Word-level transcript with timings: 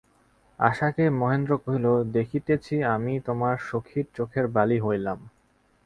আশাকে 0.59 1.03
মহেন্দ্র 1.19 1.51
কহিল, 1.57 1.85
দেখিতেছি, 2.13 2.75
আমিই 2.95 3.19
তোমার 3.19 3.55
সখীর 3.69 4.05
চোখের 4.15 4.45
বালি 4.47 4.77
হইলাম। 4.79 5.19